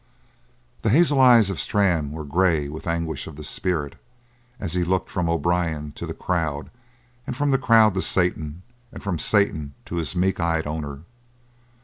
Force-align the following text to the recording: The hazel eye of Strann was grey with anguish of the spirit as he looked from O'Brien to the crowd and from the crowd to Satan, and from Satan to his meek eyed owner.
The 0.81 0.89
hazel 0.89 1.19
eye 1.19 1.37
of 1.37 1.59
Strann 1.59 2.11
was 2.11 2.27
grey 2.27 2.67
with 2.67 2.87
anguish 2.87 3.27
of 3.27 3.35
the 3.35 3.43
spirit 3.43 4.01
as 4.59 4.73
he 4.73 4.83
looked 4.83 5.11
from 5.11 5.29
O'Brien 5.29 5.91
to 5.91 6.07
the 6.07 6.15
crowd 6.15 6.71
and 7.27 7.37
from 7.37 7.51
the 7.51 7.59
crowd 7.59 7.93
to 7.93 8.01
Satan, 8.01 8.63
and 8.91 9.03
from 9.03 9.19
Satan 9.19 9.75
to 9.85 9.97
his 9.97 10.15
meek 10.15 10.39
eyed 10.39 10.65
owner. 10.65 11.01